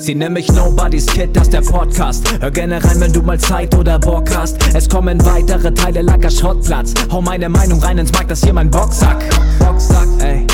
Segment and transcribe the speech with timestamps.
[0.00, 2.40] Sie nennen mich Nobody's Kid, das ist der Podcast.
[2.40, 4.56] Hör gerne rein, wenn du mal Zeit oder Bock hast.
[4.72, 6.94] Es kommen weitere Teile, lager Schrottplatz.
[7.10, 9.24] Hau meine Meinung rein ins Markt, das hier mein Boxsack.
[9.58, 10.46] Boxsack, ey.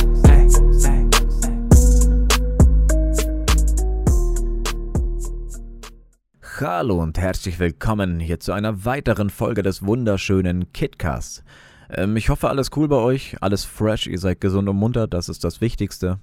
[6.60, 11.44] Hallo und herzlich willkommen hier zu einer weiteren Folge des wunderschönen Kitcasts.
[11.90, 15.28] Ähm, ich hoffe, alles cool bei euch, alles fresh, ihr seid gesund und munter, das
[15.28, 16.18] ist das Wichtigste.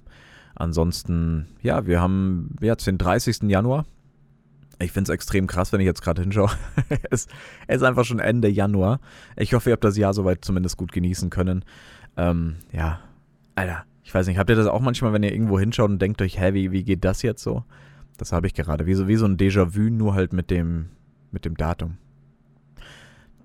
[0.54, 3.42] Ansonsten, ja, wir haben jetzt den 30.
[3.42, 3.84] Januar.
[4.78, 6.50] Ich finde es extrem krass, wenn ich jetzt gerade hinschaue.
[7.10, 7.28] es,
[7.68, 9.00] ist einfach schon Ende Januar.
[9.36, 11.64] Ich hoffe, ihr habt das Jahr soweit zumindest gut genießen können.
[12.16, 13.00] Ähm, ja,
[13.54, 16.20] Alter, ich weiß nicht, habt ihr das auch manchmal, wenn ihr irgendwo hinschaut und denkt
[16.20, 17.64] euch, hä, wie, wie geht das jetzt so?
[18.18, 18.86] Das habe ich gerade.
[18.86, 20.90] Wie so, wie so ein Déjà-vu, nur halt mit dem,
[21.30, 21.96] mit dem Datum.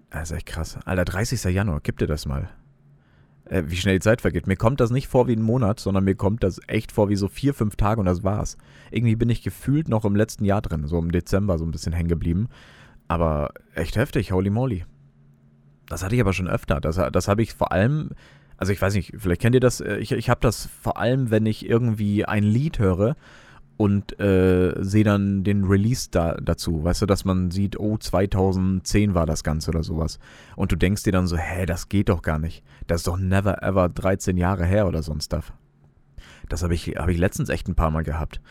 [0.10, 0.77] Das ist echt krass.
[0.85, 1.44] Alter, 30.
[1.54, 2.49] Januar, gib dir das mal.
[3.50, 4.48] Äh, wie schnell die Zeit vergeht.
[4.48, 7.16] Mir kommt das nicht vor wie ein Monat, sondern mir kommt das echt vor wie
[7.16, 8.58] so vier, fünf Tage und das war's.
[8.92, 11.94] Irgendwie bin ich gefühlt noch im letzten Jahr drin, so im Dezember so ein bisschen
[11.94, 12.49] hängen geblieben.
[13.08, 14.86] Aber echt heftig, holy moly.
[15.88, 16.82] Das hatte ich aber schon öfter.
[16.82, 18.12] Das, das habe ich vor allem,
[18.58, 21.32] also ich weiß nicht, vielleicht kennt ihr das, äh, ich, ich habe das vor allem,
[21.32, 23.16] wenn ich irgendwie ein Lied höre
[23.78, 26.84] und äh, sehe dann den Release da, dazu.
[26.84, 30.20] Weißt du, dass man sieht, oh, 2010 war das Ganze oder sowas.
[30.56, 32.64] Und du denkst dir dann so, hä, das geht doch gar nicht.
[32.88, 35.20] Das ist doch never ever 13 Jahre her oder so ein.
[36.50, 38.42] Das habe ich, hab ich letztens echt ein paar Mal gehabt.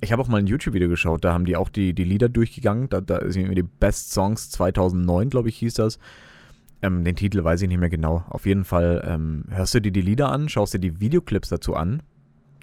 [0.00, 2.90] Ich habe auch mal ein YouTube-Video geschaut, da haben die auch die, die Lieder durchgegangen.
[2.90, 5.98] Da, da sind die Best Songs 2009, glaube ich, hieß das.
[6.82, 8.24] Ähm, den Titel weiß ich nicht mehr genau.
[8.28, 11.74] Auf jeden Fall ähm, hörst du dir die Lieder an, schaust dir die Videoclips dazu
[11.74, 12.02] an.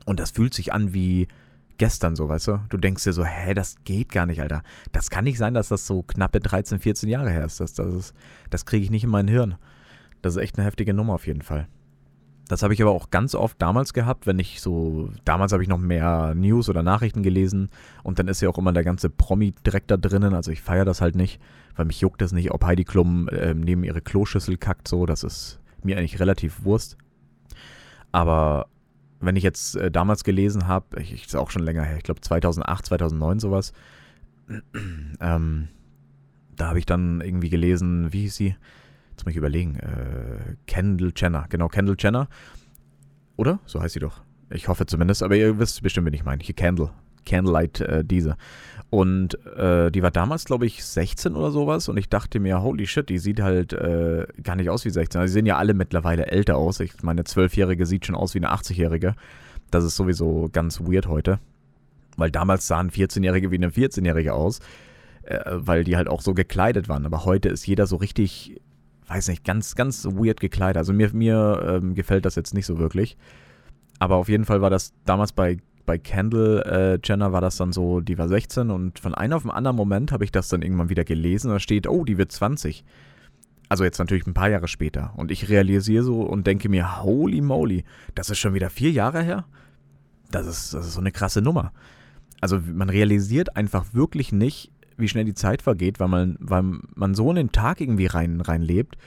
[0.05, 1.27] Und das fühlt sich an wie,
[1.77, 2.59] gestern so, weißt du?
[2.69, 4.63] Du denkst dir so, hä, das geht gar nicht, Alter.
[4.91, 7.59] Das kann nicht sein, dass das so knappe 13, 14 Jahre her ist.
[7.59, 8.13] Das, das,
[8.49, 9.55] das kriege ich nicht in mein Hirn.
[10.21, 11.67] Das ist echt eine heftige Nummer auf jeden Fall.
[12.47, 15.69] Das habe ich aber auch ganz oft damals gehabt, wenn ich so, damals habe ich
[15.69, 17.69] noch mehr News oder Nachrichten gelesen
[18.03, 20.83] und dann ist ja auch immer der ganze Promi direkt da drinnen, also ich feiere
[20.83, 21.39] das halt nicht,
[21.75, 25.23] weil mich juckt das nicht, ob Heidi Klum äh, neben ihre Kloschüssel kackt, so, das
[25.23, 26.97] ist mir eigentlich relativ Wurst.
[28.11, 28.67] Aber
[29.25, 32.03] wenn ich jetzt äh, damals gelesen habe, ich, ich, ist auch schon länger her, ich
[32.03, 33.73] glaube 2008, 2009 sowas,
[35.19, 35.67] ähm,
[36.55, 38.55] da habe ich dann irgendwie gelesen, wie hieß sie?
[39.11, 42.27] Jetzt muss ich überlegen, äh, Kendall Jenner, genau, Kendall Jenner.
[43.35, 43.59] Oder?
[43.65, 44.21] So heißt sie doch.
[44.49, 46.43] Ich hoffe zumindest, aber ihr wisst bestimmt, wen ich meine.
[46.43, 46.91] Hier Candle.
[47.25, 48.37] Candlelight, äh, diese.
[48.89, 51.89] Und äh, die war damals, glaube ich, 16 oder sowas.
[51.89, 55.19] Und ich dachte mir, holy shit, die sieht halt äh, gar nicht aus wie 16.
[55.19, 56.79] Also, sehen ja alle mittlerweile älter aus.
[56.79, 59.15] Ich meine, 12-Jährige sieht schon aus wie eine 80-Jährige.
[59.71, 61.39] Das ist sowieso ganz weird heute.
[62.17, 64.59] Weil damals sahen 14-Jährige wie eine 14-Jährige aus.
[65.23, 67.05] Äh, weil die halt auch so gekleidet waren.
[67.05, 68.61] Aber heute ist jeder so richtig,
[69.07, 70.77] weiß nicht, ganz, ganz weird gekleidet.
[70.77, 73.17] Also mir, mir ähm, gefällt das jetzt nicht so wirklich.
[73.99, 77.73] Aber auf jeden Fall war das damals bei bei Kendall äh, Jenner war das dann
[77.73, 80.61] so, die war 16 und von einem auf den anderen Moment habe ich das dann
[80.61, 81.49] irgendwann wieder gelesen.
[81.49, 82.83] Da steht, oh, die wird 20.
[83.69, 85.13] Also jetzt natürlich ein paar Jahre später.
[85.15, 87.83] Und ich realisiere so und denke mir, holy moly,
[88.15, 89.45] das ist schon wieder vier Jahre her?
[90.31, 91.73] Das ist, das ist so eine krasse Nummer.
[92.39, 96.63] Also man realisiert einfach wirklich nicht, wie schnell die Zeit vergeht, weil man, weil
[96.95, 98.97] man so in den Tag irgendwie rein, rein lebt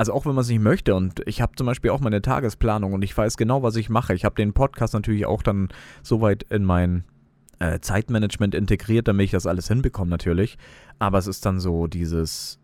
[0.00, 0.94] also auch wenn man es nicht möchte.
[0.94, 4.14] Und ich habe zum Beispiel auch meine Tagesplanung und ich weiß genau, was ich mache.
[4.14, 5.68] Ich habe den Podcast natürlich auch dann
[6.02, 7.04] soweit in mein
[7.58, 10.56] äh, Zeitmanagement integriert, damit ich das alles hinbekomme natürlich.
[10.98, 12.58] Aber es ist dann so dieses,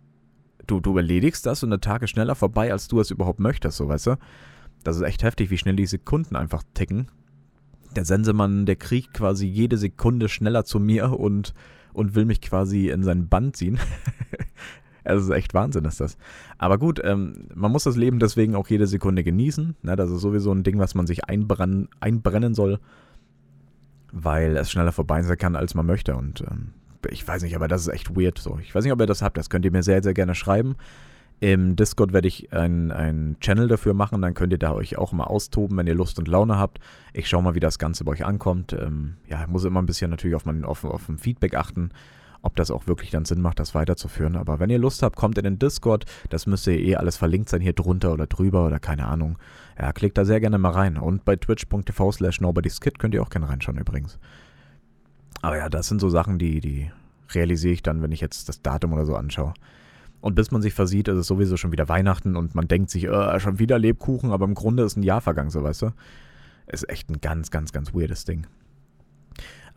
[0.66, 3.76] du, du erledigst das und der Tag ist schneller vorbei, als du es überhaupt möchtest,
[3.76, 4.16] so weißt du.
[4.82, 7.10] Das ist echt heftig, wie schnell die Sekunden einfach ticken.
[7.94, 11.52] Der Sensemann, der kriegt quasi jede Sekunde schneller zu mir und,
[11.92, 13.78] und will mich quasi in sein Band ziehen.
[15.06, 16.18] Es ist echt Wahnsinn, ist das.
[16.58, 19.76] Aber gut, ähm, man muss das Leben deswegen auch jede Sekunde genießen.
[19.82, 19.96] Ne?
[19.96, 22.80] Das ist sowieso ein Ding, was man sich einbrennen, einbrennen soll,
[24.12, 26.16] weil es schneller vorbei sein kann, als man möchte.
[26.16, 26.72] Und ähm,
[27.08, 28.58] ich weiß nicht, aber das ist echt weird so.
[28.60, 29.36] Ich weiß nicht, ob ihr das habt.
[29.36, 30.76] Das könnt ihr mir sehr, sehr gerne schreiben.
[31.38, 35.24] Im Discord werde ich einen Channel dafür machen, dann könnt ihr da euch auch mal
[35.24, 36.78] austoben, wenn ihr Lust und Laune habt.
[37.12, 38.72] Ich schaue mal, wie das Ganze bei euch ankommt.
[38.72, 41.90] Ähm, ja, ich muss immer ein bisschen natürlich auf, mein, auf, auf Feedback achten
[42.46, 44.36] ob das auch wirklich dann Sinn macht, das weiterzuführen.
[44.36, 46.04] Aber wenn ihr Lust habt, kommt in den Discord.
[46.30, 49.36] Das müsste eh alles verlinkt sein hier drunter oder drüber oder keine Ahnung.
[49.78, 50.96] Ja, klickt da sehr gerne mal rein.
[50.96, 54.18] Und bei twitch.tv slash nobodyskid könnt ihr auch gerne reinschauen übrigens.
[55.42, 56.90] Aber ja, das sind so Sachen, die, die
[57.34, 59.54] realisiere ich dann, wenn ich jetzt das Datum oder so anschaue.
[60.20, 63.04] Und bis man sich versieht, ist es sowieso schon wieder Weihnachten und man denkt sich,
[63.04, 65.90] äh, schon wieder Lebkuchen, aber im Grunde ist ein Jahr vergangen, so weißt du.
[66.66, 68.46] Ist echt ein ganz, ganz, ganz weirdes Ding.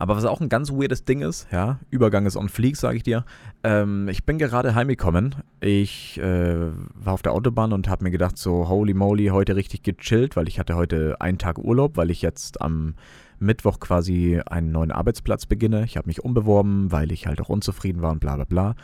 [0.00, 3.02] Aber was auch ein ganz weirdes Ding ist, ja, Übergang ist on fleek, sage ich
[3.02, 3.26] dir.
[3.62, 5.34] Ähm, ich bin gerade heimgekommen.
[5.60, 9.82] Ich äh, war auf der Autobahn und habe mir gedacht, so holy moly, heute richtig
[9.82, 12.94] gechillt, weil ich hatte heute einen Tag Urlaub, weil ich jetzt am
[13.40, 15.84] Mittwoch quasi einen neuen Arbeitsplatz beginne.
[15.84, 18.76] Ich habe mich umbeworben, weil ich halt auch unzufrieden war und bla bla bla.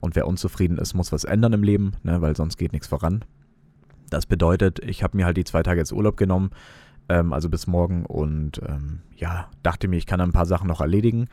[0.00, 3.24] Und wer unzufrieden ist, muss was ändern im Leben, ne, weil sonst geht nichts voran.
[4.10, 6.50] Das bedeutet, ich habe mir halt die zwei Tage jetzt Urlaub genommen,
[7.08, 10.80] ähm, also bis morgen und ähm, ja, dachte mir, ich kann ein paar Sachen noch
[10.80, 11.28] erledigen.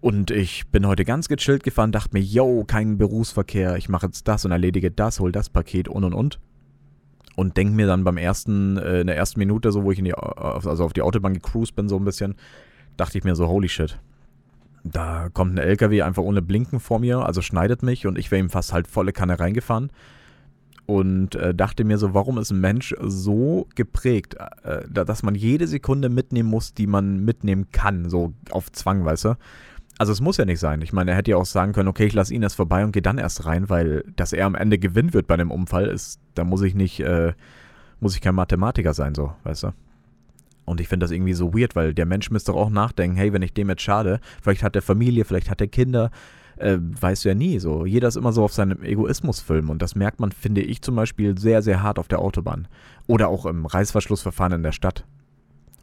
[0.00, 4.28] Und ich bin heute ganz gechillt gefahren, dachte mir, yo, kein Berufsverkehr, ich mache jetzt
[4.28, 6.38] das und erledige das, hol das Paket und und und.
[7.34, 10.04] Und denke mir dann beim ersten, äh, in der ersten Minute, so wo ich in
[10.04, 12.34] die, also auf die Autobahn gecruised bin, so ein bisschen,
[12.96, 13.98] dachte ich mir so, holy shit.
[14.84, 18.40] Da kommt ein LKW einfach ohne Blinken vor mir, also schneidet mich und ich wäre
[18.40, 19.90] ihm fast halt volle Kanne reingefahren
[20.86, 25.66] und äh, dachte mir so, warum ist ein Mensch so geprägt, äh, dass man jede
[25.66, 29.34] Sekunde mitnehmen muss, die man mitnehmen kann, so auf Zwang, weißt du?
[29.98, 30.82] Also es muss ja nicht sein.
[30.82, 32.92] Ich meine, er hätte ja auch sagen können, okay, ich lasse ihn erst vorbei und
[32.92, 36.20] gehe dann erst rein, weil dass er am Ende gewinnen wird bei einem Unfall, ist,
[36.34, 37.32] da muss ich nicht, äh,
[37.98, 39.72] muss ich kein Mathematiker sein, so, weißt du?
[40.66, 43.32] Und ich finde das irgendwie so weird, weil der Mensch müsste doch auch nachdenken, hey,
[43.32, 46.10] wenn ich dem jetzt schade, vielleicht hat er Familie, vielleicht hat er Kinder,
[46.56, 47.58] äh, weißt du ja nie.
[47.58, 50.96] So, jeder ist immer so auf seinem Egoismus-Film und das merkt man, finde ich zum
[50.96, 52.68] Beispiel, sehr, sehr hart auf der Autobahn.
[53.06, 55.04] Oder auch im Reißverschlussverfahren in der Stadt.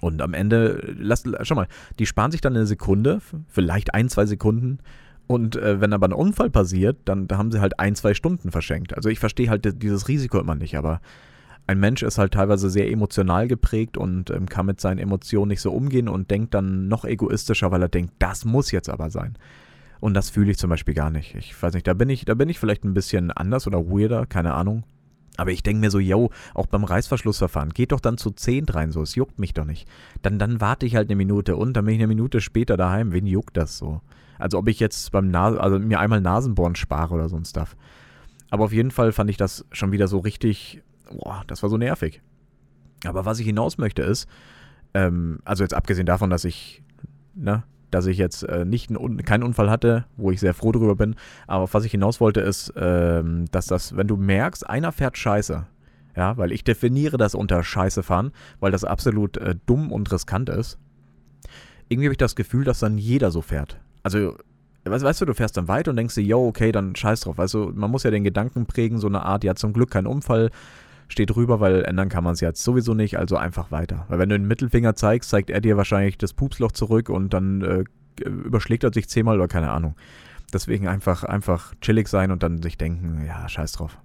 [0.01, 1.67] Und am Ende, lass, schau mal,
[1.97, 4.79] die sparen sich dann eine Sekunde, vielleicht ein, zwei Sekunden.
[5.27, 8.51] Und äh, wenn aber ein Unfall passiert, dann da haben sie halt ein, zwei Stunden
[8.51, 8.93] verschenkt.
[8.95, 10.99] Also ich verstehe halt dieses Risiko immer nicht, aber
[11.67, 15.61] ein Mensch ist halt teilweise sehr emotional geprägt und ähm, kann mit seinen Emotionen nicht
[15.61, 19.37] so umgehen und denkt dann noch egoistischer, weil er denkt, das muss jetzt aber sein.
[20.03, 21.33] Und das fühle ich zum Beispiel gar nicht.
[21.35, 24.25] Ich weiß nicht, da bin ich, da bin ich vielleicht ein bisschen anders oder weirder,
[24.25, 24.83] keine Ahnung.
[25.37, 28.91] Aber ich denke mir so, yo, auch beim Reißverschlussverfahren, geht doch dann zu 10 rein,
[28.91, 29.87] so, es juckt mich doch nicht.
[30.21, 33.13] Dann, dann warte ich halt eine Minute und dann bin ich eine Minute später daheim.
[33.13, 34.01] Wen juckt das so?
[34.37, 37.77] Also ob ich jetzt beim Nas also mir einmal Nasenbohren spare oder so ein Stuff.
[38.49, 40.83] Aber auf jeden Fall fand ich das schon wieder so richtig,
[41.13, 42.21] boah, das war so nervig.
[43.05, 44.27] Aber was ich hinaus möchte ist,
[44.93, 46.83] ähm, also jetzt abgesehen davon, dass ich,
[47.35, 47.63] ne,
[47.93, 51.15] dass ich jetzt äh, nicht einen, keinen Unfall hatte, wo ich sehr froh drüber bin.
[51.47, 55.65] Aber was ich hinaus wollte, ist, ähm, dass das, wenn du merkst, einer fährt scheiße,
[56.15, 60.49] ja, weil ich definiere das unter Scheiße fahren, weil das absolut äh, dumm und riskant
[60.49, 60.79] ist.
[61.89, 63.79] Irgendwie habe ich das Gefühl, dass dann jeder so fährt.
[64.01, 64.35] Also,
[64.85, 67.39] weißt, weißt du, du fährst dann weiter und denkst dir, yo, okay, dann scheiß drauf.
[67.39, 70.49] Also, man muss ja den Gedanken prägen, so eine Art, ja, zum Glück kein Unfall,
[71.13, 74.05] steht drüber, weil ändern kann man es jetzt sowieso nicht, also einfach weiter.
[74.09, 77.61] Weil wenn du den Mittelfinger zeigst, zeigt er dir wahrscheinlich das Pupsloch zurück und dann
[77.61, 77.83] äh,
[78.21, 79.95] überschlägt er sich zehnmal oder keine Ahnung.
[80.51, 83.97] Deswegen einfach, einfach chillig sein und dann sich denken, ja, scheiß drauf.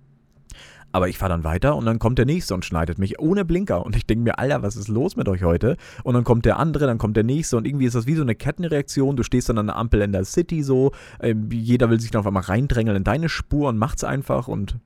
[0.90, 3.84] Aber ich fahre dann weiter und dann kommt der nächste und schneidet mich ohne Blinker.
[3.84, 5.76] Und ich denke mir, Alter, was ist los mit euch heute?
[6.02, 8.22] Und dann kommt der andere, dann kommt der nächste und irgendwie ist das wie so
[8.22, 9.16] eine Kettenreaktion.
[9.16, 12.20] Du stehst dann an der Ampel in der City so, äh, jeder will sich dann
[12.20, 14.78] auf einmal reindrängeln in deine Spur und macht's einfach und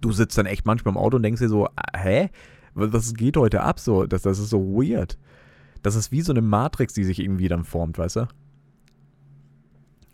[0.00, 2.30] du sitzt dann echt manchmal im Auto und denkst dir so, hä?
[2.74, 3.80] Was geht heute ab?
[3.80, 5.18] So, das, das ist so weird.
[5.82, 8.28] Das ist wie so eine Matrix, die sich irgendwie dann formt, weißt du?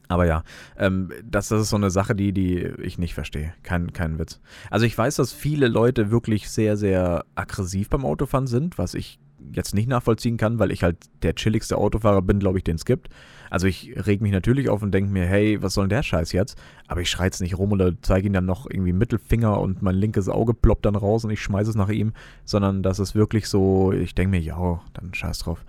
[0.08, 0.44] Aber ja,
[0.78, 3.52] ähm, das, das ist so eine Sache, die, die ich nicht verstehe.
[3.62, 4.40] Kein, kein Witz.
[4.70, 9.18] Also ich weiß, dass viele Leute wirklich sehr, sehr aggressiv beim Autofahren sind, was ich
[9.52, 12.84] jetzt nicht nachvollziehen kann, weil ich halt der chilligste Autofahrer bin, glaube ich, den es
[12.84, 13.08] gibt.
[13.50, 16.32] Also ich reg mich natürlich auf und denke mir, hey, was soll denn der Scheiß
[16.32, 16.58] jetzt?
[16.88, 19.94] Aber ich schreie jetzt nicht rum oder zeige ihm dann noch irgendwie Mittelfinger und mein
[19.94, 22.12] linkes Auge ploppt dann raus und ich schmeiße es nach ihm,
[22.44, 25.64] sondern das ist wirklich so, ich denke mir, ja, dann scheiß drauf.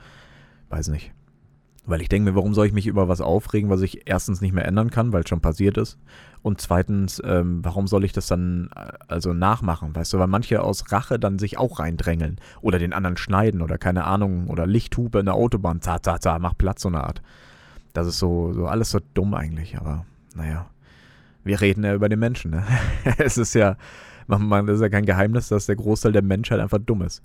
[0.70, 1.14] Weiß nicht.
[1.88, 4.54] Weil ich denke mir, warum soll ich mich über was aufregen, was ich erstens nicht
[4.54, 5.98] mehr ändern kann, weil es schon passiert ist.
[6.42, 10.62] Und zweitens, ähm, warum soll ich das dann äh, also nachmachen, weißt du, weil manche
[10.62, 15.20] aus Rache dann sich auch reindrängeln oder den anderen schneiden oder keine Ahnung oder Lichthupe
[15.20, 17.22] in der Autobahn, za, za, za, mach Platz, so eine Art.
[17.94, 20.68] Das ist so, so alles so dumm eigentlich, aber naja.
[21.46, 22.64] Wir reden ja über den Menschen, ne?
[23.18, 23.78] es ist ja,
[24.28, 27.24] man, man, das ist ja kein Geheimnis, dass der Großteil der Menschheit einfach dumm ist.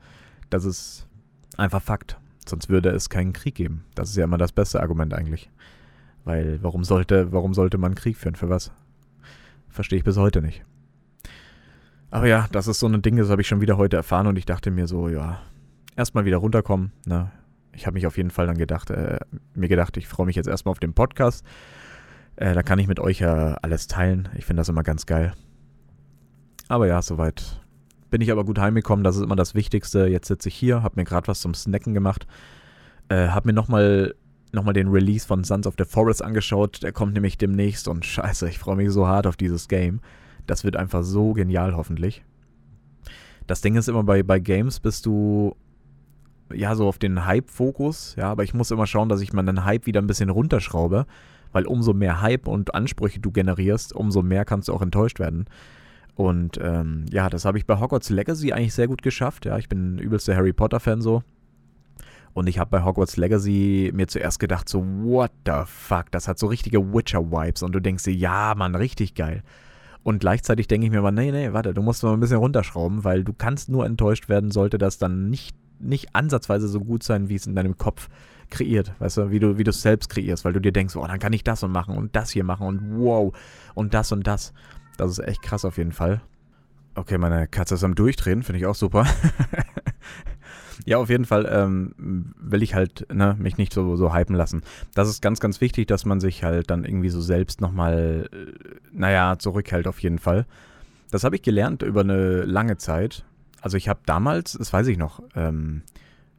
[0.51, 1.09] Das ist
[1.57, 2.17] einfach Fakt.
[2.49, 3.85] Sonst würde es keinen Krieg geben.
[3.95, 5.51] Das ist ja immer das beste Argument eigentlich.
[6.25, 8.35] Weil warum sollte, warum sollte man Krieg führen?
[8.35, 8.73] Für was?
[9.69, 10.65] Verstehe ich bis heute nicht.
[12.11, 14.37] Aber ja, das ist so ein Ding, das habe ich schon wieder heute erfahren und
[14.37, 15.41] ich dachte mir so, ja,
[15.97, 16.93] erstmal wieder runterkommen.
[17.07, 17.31] Ne?
[17.73, 19.19] Ich habe mich auf jeden Fall dann gedacht, äh,
[19.55, 21.45] mir gedacht, ich freue mich jetzt erstmal auf den Podcast.
[22.37, 24.29] Äh, da kann ich mit euch ja alles teilen.
[24.37, 25.33] Ich finde das immer ganz geil.
[26.69, 27.63] Aber ja, soweit
[28.13, 30.07] bin ich aber gut heimgekommen, das ist immer das Wichtigste.
[30.07, 32.27] Jetzt sitze ich hier, habe mir gerade was zum Snacken gemacht,
[33.09, 34.15] äh, habe mir nochmal
[34.53, 36.83] noch mal den Release von Sons of the Forest angeschaut.
[36.83, 40.01] Der kommt nämlich demnächst und scheiße, ich freue mich so hart auf dieses Game.
[40.47, 42.23] Das wird einfach so genial, hoffentlich.
[43.47, 45.57] Das Ding ist immer bei, bei Games bist du
[46.53, 49.87] ja, so auf den Hype-Fokus, ja, aber ich muss immer schauen, dass ich meinen Hype
[49.87, 51.07] wieder ein bisschen runterschraube,
[51.53, 55.47] weil umso mehr Hype und Ansprüche du generierst, umso mehr kannst du auch enttäuscht werden.
[56.15, 59.47] Und ähm, ja, das habe ich bei Hogwarts Legacy eigentlich sehr gut geschafft.
[59.47, 61.23] Ja, ich bin übelster Harry Potter-Fan so.
[62.35, 66.39] Und ich habe bei Hogwarts Legacy mir zuerst gedacht, so, what the fuck, das hat
[66.39, 67.63] so richtige Witcher-Vibes.
[67.63, 69.43] Und du denkst dir, ja, Mann, richtig geil.
[70.03, 73.05] Und gleichzeitig denke ich mir aber, nee, nee, warte, du musst mal ein bisschen runterschrauben,
[73.05, 77.29] weil du kannst nur enttäuscht werden, sollte das dann nicht, nicht ansatzweise so gut sein,
[77.29, 78.09] wie es in deinem Kopf
[78.51, 81.19] kreiert, weißt du, wie du, wie es selbst kreierst, weil du dir denkst, oh, dann
[81.19, 83.33] kann ich das und machen und das hier machen und wow
[83.75, 84.53] und das und das.
[84.97, 86.21] Das ist echt krass auf jeden Fall.
[86.95, 89.07] Okay, meine Katze ist am Durchdrehen, finde ich auch super.
[90.85, 94.63] ja, auf jeden Fall ähm, will ich halt ne, mich nicht so, so hypen lassen.
[94.95, 98.77] Das ist ganz, ganz wichtig, dass man sich halt dann irgendwie so selbst nochmal, äh,
[98.93, 100.47] naja, zurückhält auf jeden Fall.
[101.11, 103.25] Das habe ich gelernt über eine lange Zeit.
[103.61, 105.83] Also ich habe damals, das weiß ich noch, ähm,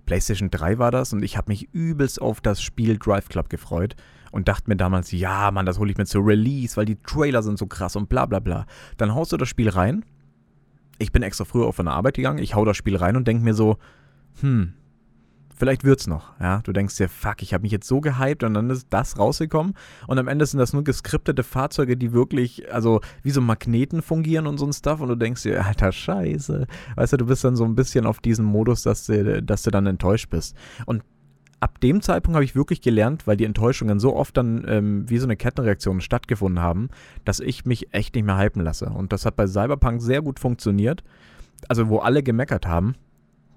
[0.06, 3.96] PlayStation 3 war das und ich habe mich übelst auf das Spiel Drive Club gefreut
[4.34, 7.44] und dachte mir damals, ja, Mann, das hole ich mir zur Release, weil die Trailer
[7.44, 8.66] sind so krass und bla bla bla.
[8.98, 10.04] Dann haust du das Spiel rein.
[10.98, 13.44] Ich bin extra früher auf eine Arbeit gegangen, ich hau das Spiel rein und denke
[13.44, 13.78] mir so,
[14.42, 14.74] hm,
[15.56, 16.32] vielleicht wird's noch.
[16.40, 19.20] Ja, du denkst dir, fuck, ich habe mich jetzt so gehypt und dann ist das
[19.20, 19.76] rausgekommen
[20.08, 24.48] und am Ende sind das nur geskriptete Fahrzeuge, die wirklich, also wie so Magneten fungieren
[24.48, 26.66] und so ein Stuff und du denkst dir, alter Scheiße.
[26.96, 29.70] Weißt du, du bist dann so ein bisschen auf diesem Modus, dass du, dass du
[29.70, 30.56] dann enttäuscht bist.
[30.88, 31.04] Und
[31.64, 35.18] ab dem Zeitpunkt habe ich wirklich gelernt, weil die Enttäuschungen so oft dann ähm, wie
[35.18, 36.90] so eine Kettenreaktion stattgefunden haben,
[37.24, 38.88] dass ich mich echt nicht mehr hypen lasse.
[38.88, 41.06] Und das hat bei Cyberpunk sehr gut funktioniert.
[41.70, 42.96] Also wo alle gemeckert haben,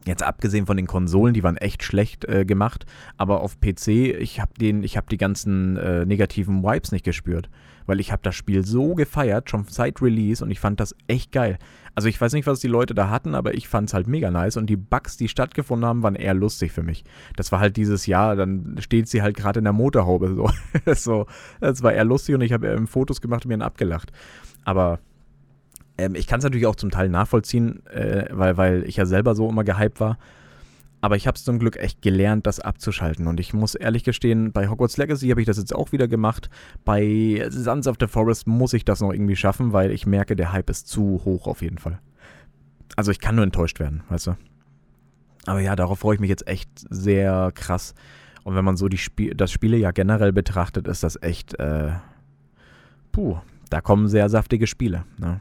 [0.06, 2.86] Jetzt abgesehen von den Konsolen, die waren echt schlecht äh, gemacht,
[3.16, 7.50] aber auf PC, ich habe habe die ganzen äh, negativen Vibes nicht gespürt,
[7.86, 11.32] weil ich habe das Spiel so gefeiert, schon seit Release und ich fand das echt
[11.32, 11.58] geil.
[11.94, 14.30] Also ich weiß nicht, was die Leute da hatten, aber ich fand es halt mega
[14.30, 17.04] nice und die Bugs, die stattgefunden haben, waren eher lustig für mich.
[17.36, 20.50] Das war halt dieses Jahr, dann steht sie halt gerade in der Motorhaube so.
[20.94, 21.26] so.
[21.60, 24.12] Das war eher lustig und ich habe ähm, Fotos gemacht und mir einen abgelacht.
[24.64, 24.98] Aber
[25.96, 29.34] ähm, ich kann es natürlich auch zum Teil nachvollziehen, äh, weil, weil ich ja selber
[29.34, 30.18] so immer gehypt war.
[31.06, 33.28] Aber ich habe es zum Glück echt gelernt, das abzuschalten.
[33.28, 36.50] Und ich muss ehrlich gestehen, bei Hogwarts Legacy habe ich das jetzt auch wieder gemacht.
[36.84, 40.50] Bei Sons of the Forest muss ich das noch irgendwie schaffen, weil ich merke, der
[40.50, 42.00] Hype ist zu hoch auf jeden Fall.
[42.96, 44.36] Also ich kann nur enttäuscht werden, weißt du.
[45.46, 47.94] Aber ja, darauf freue ich mich jetzt echt sehr krass.
[48.42, 51.92] Und wenn man so die Spie das Spiele ja generell betrachtet, ist das echt, äh,
[53.12, 53.38] puh,
[53.70, 55.04] da kommen sehr saftige Spiele.
[55.18, 55.40] Ne?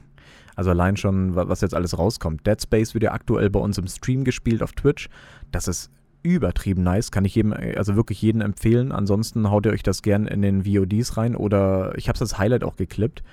[0.55, 2.47] Also allein schon, was jetzt alles rauskommt.
[2.47, 5.09] Dead Space wird ja aktuell bei uns im Stream gespielt auf Twitch.
[5.51, 5.91] Das ist
[6.23, 7.11] übertrieben nice.
[7.11, 8.91] Kann ich jedem, also wirklich jedem empfehlen.
[8.91, 12.37] Ansonsten haut ihr euch das gern in den VODs rein oder ich habe es als
[12.37, 13.23] Highlight auch geklippt.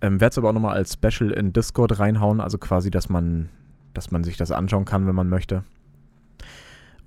[0.00, 3.48] Ähm, Werde es aber auch nochmal als Special in Discord reinhauen, also quasi, dass man,
[3.94, 5.64] dass man sich das anschauen kann, wenn man möchte.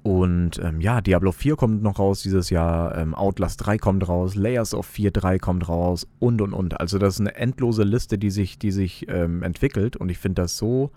[0.03, 4.34] Und ähm, ja, Diablo 4 kommt noch raus dieses Jahr, ähm, Outlast 3 kommt raus,
[4.34, 6.79] Layers of 4 3 kommt raus und und und.
[6.79, 10.41] Also das ist eine endlose Liste, die sich, die sich ähm, entwickelt und ich finde
[10.41, 10.89] das so,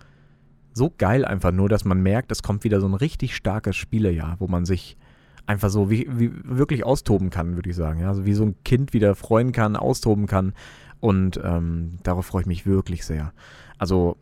[0.73, 4.37] so geil einfach nur, dass man merkt, es kommt wieder so ein richtig starkes Spielejahr,
[4.39, 4.97] wo man sich
[5.45, 7.99] einfach so wie, wie wirklich austoben kann, würde ich sagen.
[7.99, 8.09] Ja?
[8.09, 10.53] Also wie so ein Kind wieder freuen kann, austoben kann
[10.99, 13.33] und ähm, darauf freue ich mich wirklich sehr.
[13.77, 14.17] Also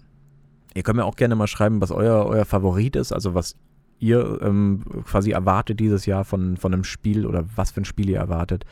[0.74, 3.56] ihr könnt mir auch gerne mal schreiben, was euer, euer Favorit ist, also was
[4.00, 8.10] ihr ähm, quasi erwartet dieses Jahr von, von einem Spiel oder was für ein Spiel
[8.10, 8.66] ihr erwartet.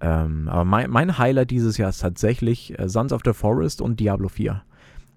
[0.00, 4.00] Ähm, aber mein, mein, Highlight dieses Jahr ist tatsächlich äh, Sons of the Forest und
[4.00, 4.62] Diablo 4.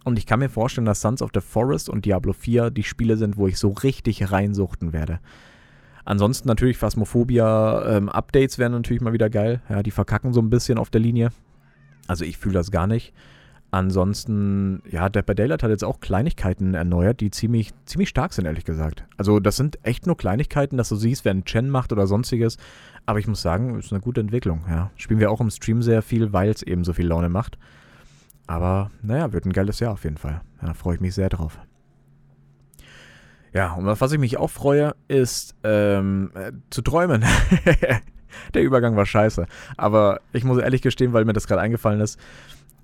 [0.06, 3.18] Und ich kann mir vorstellen, dass Sons of the Forest und Diablo 4 die Spiele
[3.18, 5.20] sind, wo ich so richtig reinsuchten werde.
[6.06, 9.62] Ansonsten natürlich Phasmophobia ähm, wären natürlich mal wieder geil.
[9.70, 11.32] Ja, die verkacken so ein bisschen auf der Linie.
[12.08, 13.14] Also ich fühle das gar nicht.
[13.72, 18.46] Ansonsten, ja, Dead by Daylight hat jetzt auch Kleinigkeiten erneuert, die ziemlich, ziemlich stark sind,
[18.46, 19.06] ehrlich gesagt.
[19.18, 22.58] Also, das sind echt nur Kleinigkeiten, dass du siehst, wer einen Chen macht oder sonstiges.
[23.06, 24.90] Aber ich muss sagen, ist eine gute Entwicklung, ja.
[24.96, 27.60] Spielen wir auch im Stream sehr viel, weil es eben so viel Laune macht.
[28.48, 30.42] Aber, naja, wird ein geiles Jahr auf jeden Fall.
[30.62, 31.60] Da freue ich mich sehr drauf.
[33.54, 37.24] Ja, und was ich mich auch freue, ist ähm, äh, zu träumen.
[38.54, 39.46] Der Übergang war scheiße.
[39.78, 42.20] Aber ich muss ehrlich gestehen, weil mir das gerade eingefallen ist,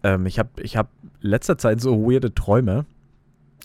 [0.05, 2.85] ähm, ich habe ich hab letzter Zeit so weirde Träume.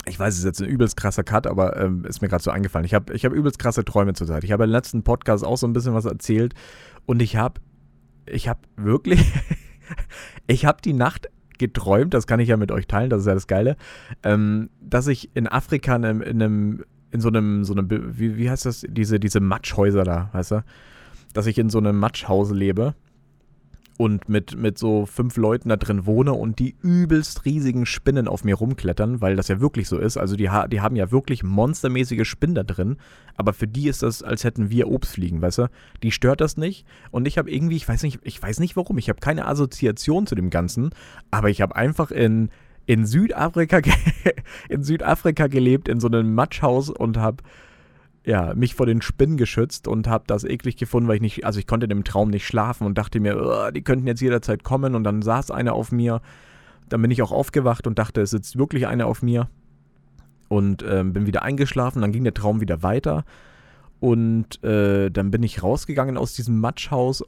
[0.07, 2.49] Ich weiß, es ist jetzt ein übelst krasser Cut, aber ähm, ist mir gerade so
[2.49, 2.85] eingefallen.
[2.85, 4.43] Ich habe ich hab übelst krasse Träume zurzeit.
[4.43, 6.55] Ich habe im letzten Podcast auch so ein bisschen was erzählt
[7.05, 7.61] und ich habe
[8.25, 9.23] ich habe wirklich
[10.47, 11.29] ich habe die Nacht
[11.59, 13.77] geträumt, das kann ich ja mit euch teilen, das ist ja das Geile,
[14.23, 18.49] ähm, dass ich in Afrika in in, einem, in so einem, so einem, wie, wie
[18.49, 20.63] heißt das, diese, diese Matschhäuser da, weißt du,
[21.33, 22.95] dass ich in so einem Matschhaus lebe
[24.01, 28.43] und mit, mit so fünf Leuten da drin wohne und die übelst riesigen Spinnen auf
[28.43, 30.17] mir rumklettern, weil das ja wirklich so ist.
[30.17, 32.97] Also die, die haben ja wirklich monstermäßige Spinnen da drin,
[33.37, 35.69] aber für die ist das, als hätten wir Obst fliegen, weißt du?
[36.01, 38.97] Die stört das nicht und ich habe irgendwie, ich weiß nicht, ich weiß nicht warum,
[38.97, 40.89] ich habe keine Assoziation zu dem Ganzen,
[41.29, 42.49] aber ich habe einfach in,
[42.87, 43.81] in Südafrika,
[44.69, 47.43] in Südafrika gelebt, in so einem Matschhaus und habe
[48.23, 51.59] ja, mich vor den Spinnen geschützt und habe das eklig gefunden, weil ich nicht, also
[51.59, 54.93] ich konnte in dem Traum nicht schlafen und dachte mir, die könnten jetzt jederzeit kommen
[54.93, 56.21] und dann saß einer auf mir.
[56.89, 59.49] Dann bin ich auch aufgewacht und dachte, es sitzt wirklich einer auf mir
[60.49, 62.01] und äh, bin wieder eingeschlafen.
[62.01, 63.25] Dann ging der Traum wieder weiter
[63.99, 67.23] und äh, dann bin ich rausgegangen aus diesem Matschhaus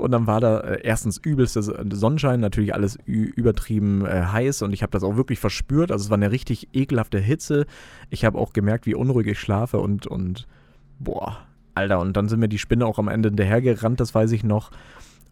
[0.00, 4.82] Und dann war da äh, erstens übelster Sonnenschein, natürlich alles übertrieben äh, heiß und ich
[4.82, 5.92] habe das auch wirklich verspürt.
[5.92, 7.66] Also es war eine richtig ekelhafte Hitze.
[8.08, 10.46] Ich habe auch gemerkt, wie unruhig ich schlafe und, und
[10.98, 11.38] boah,
[11.74, 12.00] Alter.
[12.00, 14.70] Und dann sind mir die Spinne auch am Ende hinterhergerannt, das weiß ich noch.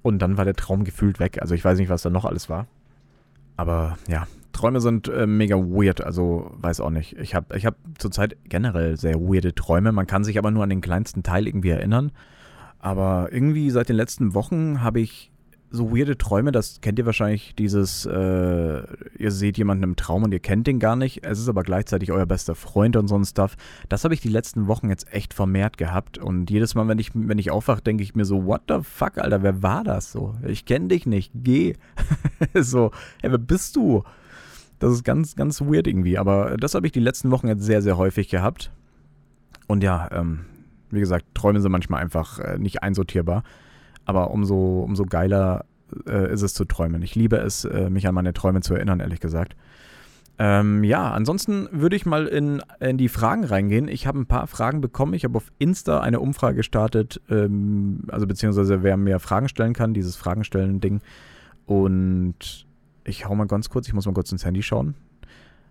[0.02, 1.38] Und dann war der Traum gefühlt weg.
[1.40, 2.66] Also ich weiß nicht, was da noch alles war.
[3.56, 7.16] Aber ja, Träume sind äh, mega weird, also weiß auch nicht.
[7.18, 9.92] Ich habe ich hab zurzeit generell sehr weirde Träume.
[9.92, 12.12] Man kann sich aber nur an den kleinsten Teil irgendwie erinnern.
[12.78, 15.30] Aber irgendwie seit den letzten Wochen habe ich
[15.70, 18.82] so weirde Träume, das kennt ihr wahrscheinlich, dieses, äh,
[19.18, 22.10] ihr seht jemanden im Traum und ihr kennt den gar nicht, es ist aber gleichzeitig
[22.10, 23.56] euer bester Freund und so ein Stuff.
[23.88, 27.10] Das habe ich die letzten Wochen jetzt echt vermehrt gehabt und jedes Mal, wenn ich,
[27.14, 30.34] wenn ich aufwache, denke ich mir so, what the fuck, Alter, wer war das so?
[30.46, 31.74] Ich kenne dich nicht, geh.
[32.54, 34.04] so, hey, wer bist du?
[34.78, 37.82] Das ist ganz, ganz weird irgendwie, aber das habe ich die letzten Wochen jetzt sehr,
[37.82, 38.70] sehr häufig gehabt.
[39.66, 40.46] Und ja, ähm,
[40.90, 43.42] wie gesagt, Träume sind manchmal einfach äh, nicht einsortierbar.
[44.04, 45.64] Aber umso, umso geiler
[46.06, 47.02] äh, ist es zu träumen.
[47.02, 49.56] Ich liebe es, äh, mich an meine Träume zu erinnern, ehrlich gesagt.
[50.40, 53.88] Ähm, ja, ansonsten würde ich mal in, in die Fragen reingehen.
[53.88, 55.14] Ich habe ein paar Fragen bekommen.
[55.14, 59.94] Ich habe auf Insta eine Umfrage gestartet, ähm, also beziehungsweise wer mir Fragen stellen kann,
[59.94, 61.00] dieses Fragen stellen Ding.
[61.66, 62.66] Und
[63.04, 64.94] ich hau mal ganz kurz, ich muss mal kurz ins Handy schauen.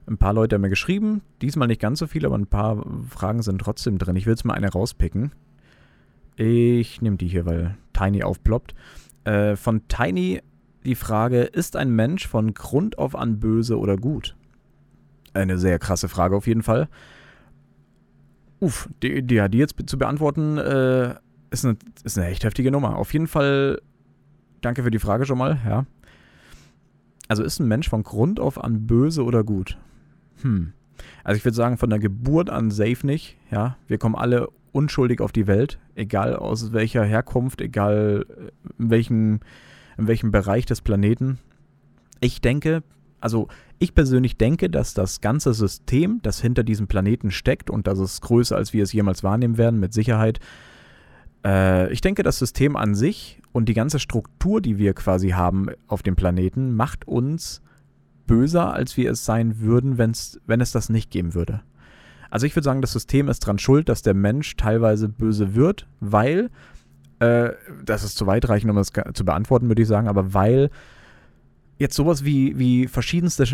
[0.08, 3.42] Ein paar Leute haben mir geschrieben, diesmal nicht ganz so viel, aber ein paar Fragen
[3.42, 4.16] sind trotzdem drin.
[4.16, 5.34] Ich will jetzt mal eine rauspicken.
[6.38, 8.74] Ich nehme die hier, weil Tiny aufploppt.
[9.26, 10.42] Äh, von Tiny
[10.86, 14.36] die Frage, ist ein Mensch von Grund auf an böse oder gut?
[15.34, 16.88] Eine sehr krasse Frage auf jeden Fall.
[18.60, 21.16] Uff, die, die, die jetzt zu beantworten, äh,
[21.50, 22.96] ist, eine, ist eine echt heftige Nummer.
[22.96, 23.82] Auf jeden Fall,
[24.62, 25.86] danke für die Frage schon mal, ja.
[27.28, 29.78] Also ist ein Mensch von Grund auf an böse oder gut?
[30.41, 30.73] Hm.
[31.23, 33.38] Also ich würde sagen, von der Geburt an safe nicht.
[33.52, 38.89] Ja, wir kommen alle unschuldig auf die Welt, egal aus welcher Herkunft, egal äh, in
[38.89, 39.39] welchem,
[39.97, 41.39] in welchem Bereich des Planeten.
[42.19, 42.84] Ich denke,
[43.19, 43.47] also
[43.80, 48.21] ich persönlich denke, dass das ganze System, das hinter diesem Planeten steckt und das ist
[48.21, 50.39] größer, als wir es jemals wahrnehmen werden, mit Sicherheit.
[51.45, 55.67] Äh, ich denke, das System an sich und die ganze Struktur, die wir quasi haben
[55.88, 57.62] auf dem Planeten, macht uns
[58.28, 61.62] böser, als wir es sein würden, wenn's, wenn es das nicht geben würde.
[62.30, 65.88] Also ich würde sagen, das System ist dran schuld, dass der Mensch teilweise böse wird,
[66.00, 66.50] weil,
[67.20, 67.52] äh,
[67.84, 70.70] das ist zu weitreichend, um das zu beantworten, würde ich sagen, aber weil
[71.78, 73.46] jetzt sowas wie, wie verschiedenste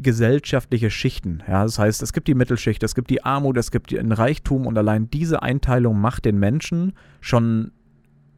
[0.00, 3.90] gesellschaftliche Schichten, ja, das heißt, es gibt die Mittelschicht, es gibt die Armut, es gibt
[3.90, 7.72] den Reichtum und allein diese Einteilung macht den Menschen schon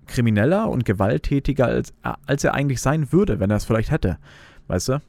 [0.06, 1.92] krimineller und gewalttätiger, als,
[2.26, 4.18] als er eigentlich sein würde, wenn er es vielleicht hätte.
[4.68, 5.00] Weißt du?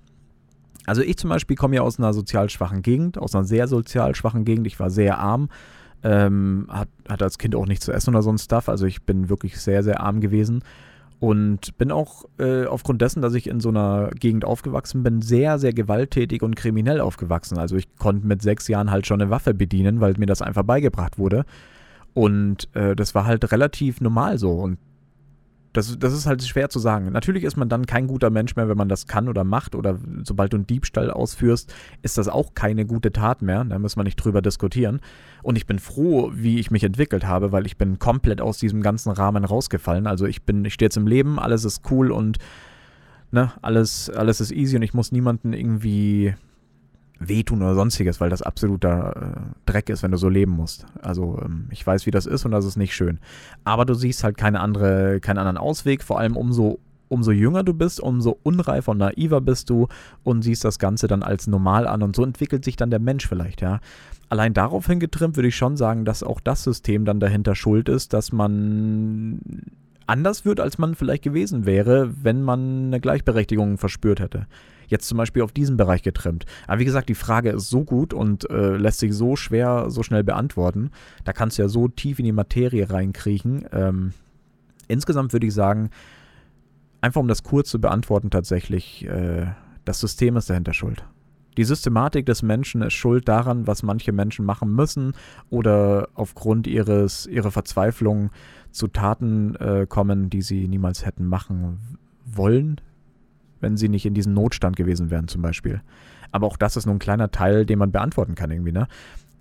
[0.88, 4.16] Also ich zum Beispiel komme ja aus einer sozial schwachen Gegend, aus einer sehr sozial
[4.16, 4.66] schwachen Gegend.
[4.66, 5.50] Ich war sehr arm,
[6.02, 8.70] ähm, hat, hatte als Kind auch nichts zu essen oder so ein Stuff.
[8.70, 10.64] Also ich bin wirklich sehr, sehr arm gewesen.
[11.20, 15.58] Und bin auch äh, aufgrund dessen, dass ich in so einer Gegend aufgewachsen bin, sehr,
[15.58, 17.58] sehr gewalttätig und kriminell aufgewachsen.
[17.58, 20.64] Also ich konnte mit sechs Jahren halt schon eine Waffe bedienen, weil mir das einfach
[20.64, 21.46] beigebracht wurde.
[22.14, 24.52] Und äh, das war halt relativ normal so.
[24.54, 24.78] Und
[25.78, 27.12] das, das ist halt schwer zu sagen.
[27.12, 30.00] Natürlich ist man dann kein guter Mensch mehr, wenn man das kann oder macht oder
[30.24, 33.64] sobald du einen Diebstahl ausführst, ist das auch keine gute Tat mehr.
[33.64, 35.02] Da muss man nicht drüber diskutieren.
[35.44, 38.82] Und ich bin froh, wie ich mich entwickelt habe, weil ich bin komplett aus diesem
[38.82, 40.08] ganzen Rahmen rausgefallen.
[40.08, 42.40] Also ich bin, ich stehe jetzt im Leben, alles ist cool und
[43.30, 46.34] ne, alles, alles ist easy und ich muss niemanden irgendwie
[47.20, 50.86] wehtun oder sonstiges, weil das absoluter äh, Dreck ist, wenn du so leben musst.
[51.02, 53.20] Also ähm, ich weiß, wie das ist und das ist nicht schön.
[53.64, 57.74] Aber du siehst halt keine andere, keinen anderen Ausweg, vor allem umso umso jünger du
[57.74, 59.88] bist, umso unreifer und naiver bist du
[60.26, 63.26] und siehst das Ganze dann als normal an und so entwickelt sich dann der Mensch
[63.28, 63.80] vielleicht, ja.
[64.28, 68.12] Allein darauf hingetrimmt würde ich schon sagen, dass auch das System dann dahinter schuld ist,
[68.12, 69.40] dass man
[70.06, 74.46] anders wird, als man vielleicht gewesen wäre, wenn man eine Gleichberechtigung verspürt hätte
[74.88, 76.46] jetzt zum Beispiel auf diesen Bereich getrimmt.
[76.68, 80.04] Aber wie gesagt, die Frage ist so gut und äh, lässt sich so schwer, so
[80.04, 80.92] schnell beantworten.
[81.24, 83.66] Da kannst du ja so tief in die Materie reinkriechen.
[83.72, 84.14] Ähm,
[84.88, 85.90] insgesamt würde ich sagen,
[87.02, 89.48] einfach um das kurz zu beantworten, tatsächlich, äh,
[89.86, 91.04] das System ist dahinter schuld.
[91.58, 95.14] Die Systematik des Menschen ist schuld daran, was manche Menschen machen müssen
[95.50, 98.30] oder aufgrund ihres, ihrer Verzweiflung
[98.70, 102.80] zu Taten äh, kommen, die sie niemals hätten machen wollen,
[103.60, 105.82] wenn sie nicht in diesem Notstand gewesen wären, zum Beispiel.
[106.32, 108.88] Aber auch das ist nur ein kleiner Teil, den man beantworten kann, irgendwie, ne?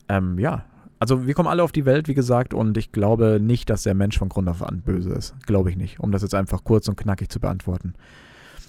[0.08, 0.64] Ähm, ja.
[0.98, 3.94] Also wir kommen alle auf die Welt, wie gesagt, und ich glaube nicht, dass der
[3.94, 5.34] Mensch von Grund auf an böse ist.
[5.46, 7.92] Glaube ich nicht, um das jetzt einfach kurz und knackig zu beantworten.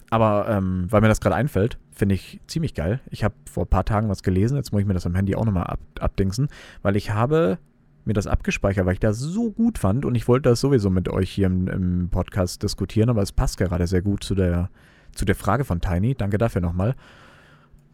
[0.09, 2.99] Aber ähm, weil mir das gerade einfällt, finde ich ziemlich geil.
[3.09, 5.35] Ich habe vor ein paar Tagen was gelesen, jetzt muss ich mir das am Handy
[5.35, 6.49] auch nochmal ab, abdingsen,
[6.81, 7.59] weil ich habe
[8.05, 11.09] mir das abgespeichert, weil ich das so gut fand und ich wollte das sowieso mit
[11.09, 14.69] euch hier im, im Podcast diskutieren, aber es passt gerade sehr gut zu der,
[15.17, 16.15] zu der Frage von Tiny.
[16.15, 16.95] Danke dafür nochmal.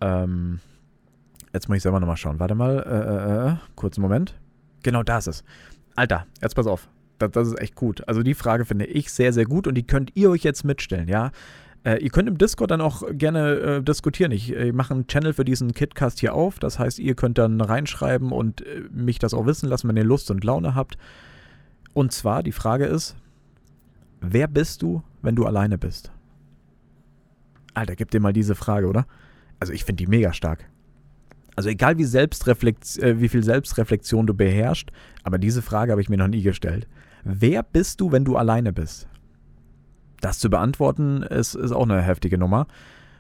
[0.02, 0.60] Ähm,
[1.54, 2.40] jetzt muss ich selber nochmal schauen.
[2.40, 4.40] Warte mal, äh, äh, äh, kurzen Moment.
[4.84, 5.44] Genau, da ist es.
[5.96, 6.90] Alter, jetzt pass auf.
[7.20, 8.08] Das, das, ist echt gut.
[8.08, 11.08] Also die Frage finde ich sehr, sehr gut und die könnt ihr euch jetzt mitstellen,
[11.08, 11.32] ja.
[11.86, 14.32] Äh, ihr könnt im Discord dann auch gerne äh, diskutieren.
[14.32, 16.60] Ich, ich mache einen Channel für diesen Kitcast hier auf.
[16.60, 20.06] Das heißt, ihr könnt dann reinschreiben und äh, mich das auch wissen lassen, wenn ihr
[20.06, 20.98] Lust und Laune habt.
[21.94, 23.16] Und zwar, die Frage ist,
[24.22, 26.12] wer bist du, wenn du alleine bist?
[27.74, 29.06] Alter, gib dir mal diese Frage, oder?
[29.60, 30.70] Also ich finde die mega stark.
[31.56, 34.92] Also egal wie, Selbstreflekt, äh, wie viel Selbstreflexion du beherrschst,
[35.24, 36.88] aber diese Frage habe ich mir noch nie gestellt.
[37.24, 39.08] Wer bist du, wenn du alleine bist?
[40.24, 42.68] das zu beantworten, ist, ist auch eine heftige Nummer,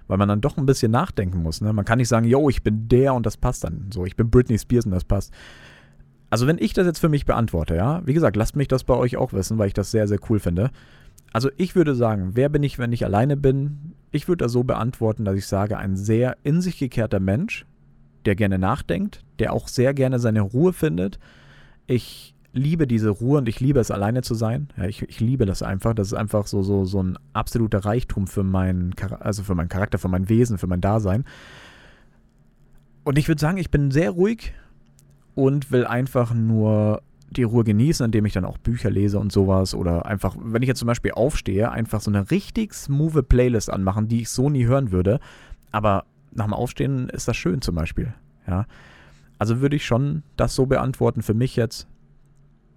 [0.07, 1.61] weil man dann doch ein bisschen nachdenken muss.
[1.61, 1.73] Ne?
[1.73, 3.89] Man kann nicht sagen, yo, ich bin der und das passt dann.
[3.93, 5.33] So, ich bin Britney Spears und das passt.
[6.29, 8.95] Also wenn ich das jetzt für mich beantworte, ja, wie gesagt, lasst mich das bei
[8.95, 10.71] euch auch wissen, weil ich das sehr, sehr cool finde.
[11.31, 13.93] Also ich würde sagen, wer bin ich, wenn ich alleine bin?
[14.13, 17.65] Ich würde das so beantworten, dass ich sage, ein sehr in sich gekehrter Mensch,
[18.25, 21.17] der gerne nachdenkt, der auch sehr gerne seine Ruhe findet.
[21.87, 24.67] Ich liebe diese Ruhe und ich liebe es, alleine zu sein.
[24.77, 25.95] Ja, ich, ich liebe das einfach.
[25.95, 29.97] Das ist einfach so, so, so ein absoluter Reichtum für meinen, also für meinen Charakter,
[29.97, 31.25] für mein Wesen, für mein Dasein.
[33.03, 34.53] Und ich würde sagen, ich bin sehr ruhig
[35.33, 37.01] und will einfach nur
[37.37, 39.73] die Ruhe genießen, indem ich dann auch Bücher lese und sowas.
[39.75, 44.07] Oder einfach, wenn ich jetzt zum Beispiel aufstehe, einfach so eine richtig smooth Playlist anmachen,
[44.07, 45.19] die ich so nie hören würde.
[45.71, 48.13] Aber nach dem Aufstehen ist das schön zum Beispiel.
[48.47, 48.65] Ja.
[49.37, 51.87] Also würde ich schon das so beantworten für mich jetzt,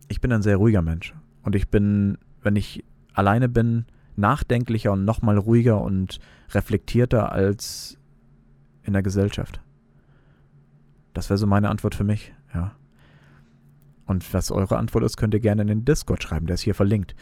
[0.09, 1.15] ich bin ein sehr ruhiger Mensch.
[1.43, 6.19] Und ich bin, wenn ich alleine bin, nachdenklicher und nochmal ruhiger und
[6.53, 7.99] reflektierter als
[8.83, 9.61] in der Gesellschaft.
[11.13, 12.73] Das wäre so meine Antwort für mich, ja.
[14.07, 16.75] Und was eure Antwort ist, könnt ihr gerne in den Discord schreiben, der ist hier
[16.75, 17.15] verlinkt.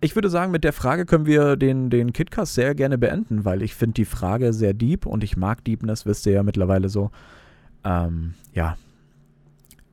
[0.00, 3.62] Ich würde sagen, mit der Frage können wir den, den Kitcast sehr gerne beenden, weil
[3.62, 7.10] ich finde die Frage sehr deep und ich mag Deepness, wisst ihr ja mittlerweile so.
[7.84, 8.76] Ähm, ja,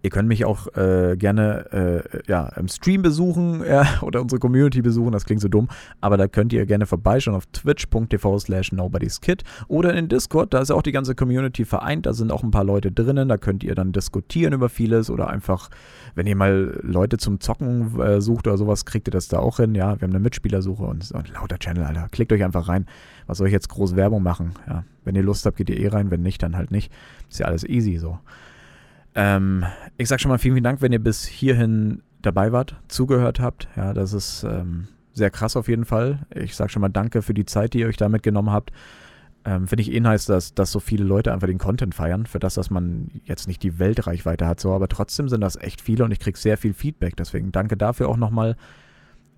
[0.01, 4.81] Ihr könnt mich auch äh, gerne äh, ja, im Stream besuchen ja, oder unsere Community
[4.81, 5.67] besuchen, das klingt so dumm,
[5.99, 10.71] aber da könnt ihr gerne vorbeischauen auf twitch.tv slash nobodyskid oder in Discord, da ist
[10.71, 13.75] auch die ganze Community vereint, da sind auch ein paar Leute drinnen, da könnt ihr
[13.75, 15.69] dann diskutieren über vieles oder einfach,
[16.15, 19.57] wenn ihr mal Leute zum Zocken äh, sucht oder sowas, kriegt ihr das da auch
[19.57, 22.85] hin, ja, wir haben eine Mitspielersuche und, und lauter Channel, Alter, klickt euch einfach rein,
[23.27, 25.87] was soll ich jetzt groß Werbung machen, ja, wenn ihr Lust habt, geht ihr eh
[25.89, 26.91] rein, wenn nicht, dann halt nicht,
[27.29, 28.19] ist ja alles easy so.
[29.19, 29.65] Ähm,
[29.97, 33.67] ich sage schon mal vielen, vielen Dank, wenn ihr bis hierhin dabei wart, zugehört habt.
[33.75, 36.19] Ja, das ist ähm, sehr krass auf jeden Fall.
[36.33, 38.71] Ich sage schon mal Danke für die Zeit, die ihr euch da mitgenommen habt.
[39.43, 42.39] Ähm, Finde ich eh nice, dass, dass so viele Leute einfach den Content feiern, für
[42.39, 46.05] das, dass man jetzt nicht die Weltreichweite hat, so, aber trotzdem sind das echt viele
[46.05, 47.17] und ich kriege sehr viel Feedback.
[47.17, 48.55] Deswegen danke dafür auch nochmal.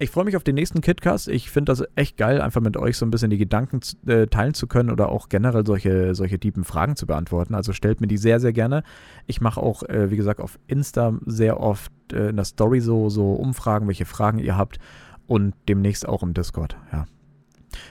[0.01, 1.27] Ich freue mich auf den nächsten Kitcast.
[1.27, 4.55] Ich finde das echt geil, einfach mit euch so ein bisschen die Gedanken äh, teilen
[4.55, 7.53] zu können oder auch generell solche, solche tiefen Fragen zu beantworten.
[7.53, 8.81] Also stellt mir die sehr, sehr gerne.
[9.27, 13.09] Ich mache auch, äh, wie gesagt, auf Insta sehr oft äh, in der Story so,
[13.09, 14.79] so Umfragen, welche Fragen ihr habt
[15.27, 16.75] und demnächst auch im Discord.
[16.91, 17.05] Ja.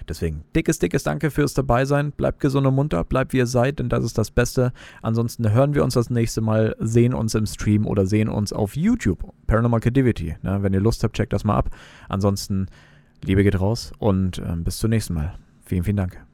[0.08, 2.12] Deswegen dickes, dickes Danke fürs Dabeisein.
[2.12, 4.72] Bleibt gesund und munter, bleibt wie ihr seid, denn das ist das Beste.
[5.02, 8.76] Ansonsten hören wir uns das nächste Mal, sehen uns im Stream oder sehen uns auf
[8.76, 9.32] YouTube.
[9.46, 10.36] Paranormal Activity.
[10.42, 10.62] Ne?
[10.62, 11.70] Wenn ihr Lust habt, checkt das mal ab.
[12.08, 12.66] Ansonsten,
[13.22, 15.34] Liebe geht raus und äh, bis zum nächsten Mal.
[15.64, 16.29] Vielen, vielen Dank.